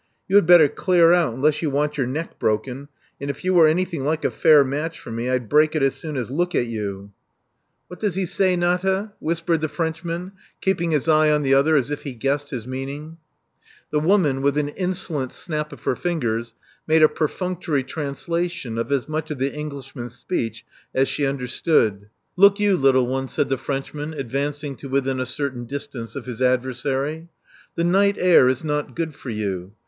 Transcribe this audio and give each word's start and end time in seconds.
You 0.27 0.35
had 0.37 0.47
better 0.47 0.67
clear 0.67 1.13
out 1.13 1.35
unless 1.35 1.61
you 1.61 1.69
want 1.69 1.95
your 1.95 2.07
neck 2.07 2.39
broken— 2.39 2.87
and 3.21 3.29
if 3.29 3.43
you 3.45 3.53
were 3.53 3.67
anything 3.67 4.03
like 4.03 4.25
a 4.25 4.31
fair 4.31 4.63
match 4.63 4.99
for 4.99 5.11
me, 5.11 5.29
I'd 5.29 5.47
break 5.47 5.75
it 5.75 5.83
as 5.83 5.93
soon 5.93 6.17
as 6.17 6.31
look 6.31 6.55
at 6.55 6.65
you." 6.65 7.11
343 7.89 7.97
^ 7.97 7.99
344 8.01 8.01
Love 8.01 8.01
Among 8.01 8.01
the 8.01 8.01
Artists 8.01 8.01
What 8.01 8.01
does 8.01 8.15
he 8.15 8.25
say, 8.25 8.55
Nata? 8.55 9.11
whispered 9.19 9.61
the 9.61 9.69
French 9.69 10.03
man, 10.03 10.31
keeping 10.59 10.89
his 10.89 11.07
eye 11.07 11.29
on 11.29 11.43
the 11.43 11.53
other 11.53 11.75
as 11.75 11.91
if 11.91 12.01
he 12.01 12.13
guessed 12.15 12.49
his 12.49 12.65
meaning. 12.65 13.17
The 13.91 13.99
woman, 13.99 14.41
with 14.41 14.57
an 14.57 14.69
insolent 14.69 15.33
snap 15.33 15.71
of 15.71 15.83
her 15.83 15.95
fingers, 15.95 16.55
made 16.87 17.03
a 17.03 17.07
perfunctory 17.07 17.83
translation 17.83 18.79
of 18.79 18.91
as 18.91 19.07
much 19.07 19.29
of 19.29 19.37
the 19.37 19.53
Englishman's 19.53 20.25
speeclj 20.27 20.63
as 20.95 21.09
she 21.09 21.21
tmderstood. 21.21 22.07
*'Look 22.35 22.59
you, 22.59 22.75
little 22.75 23.05
one. 23.05 23.27
said 23.27 23.49
the 23.49 23.55
Frenchman, 23.57 24.15
advancing 24.15 24.75
to 24.77 24.89
within 24.89 25.19
a 25.19 25.27
certain 25.27 25.65
distance 25.67 26.15
of 26.15 26.25
his 26.25 26.41
adversary, 26.41 27.29
the 27.75 27.83
night 27.83 28.15
air 28.17 28.49
is 28.49 28.63
not 28.63 28.95
good 28.95 29.13
for 29.13 29.29
you. 29.29 29.73